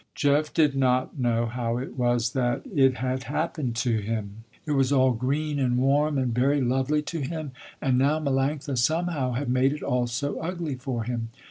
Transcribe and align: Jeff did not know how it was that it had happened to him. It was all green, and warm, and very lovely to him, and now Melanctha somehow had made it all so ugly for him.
Jeff 0.15 0.51
did 0.51 0.75
not 0.75 1.19
know 1.19 1.45
how 1.45 1.77
it 1.77 1.95
was 1.95 2.33
that 2.33 2.63
it 2.73 2.95
had 2.97 3.25
happened 3.25 3.75
to 3.75 3.99
him. 3.99 4.43
It 4.65 4.71
was 4.71 4.91
all 4.91 5.11
green, 5.11 5.59
and 5.59 5.77
warm, 5.77 6.17
and 6.17 6.33
very 6.33 6.59
lovely 6.59 7.03
to 7.03 7.19
him, 7.19 7.51
and 7.79 7.99
now 7.99 8.19
Melanctha 8.19 8.79
somehow 8.79 9.33
had 9.33 9.47
made 9.47 9.73
it 9.73 9.83
all 9.83 10.07
so 10.07 10.39
ugly 10.39 10.73
for 10.73 11.03
him. 11.03 11.29